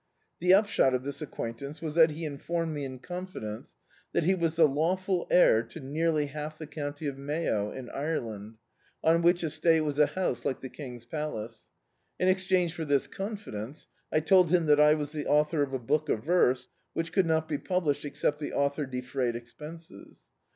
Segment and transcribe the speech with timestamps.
[0.39, 3.75] The upshot of this acquaintance was that he informed me in confidence
[4.13, 8.55] that he was the lawful heir to nearly half the county of Mayo, in Ireland;
[9.03, 11.69] on which es tate was a house like the King's palace.
[12.17, 15.71] In ex change for this confidence I told him that I was the author of
[15.71, 20.21] a book of verse, which could not be pub lished except the author defrayed expenses.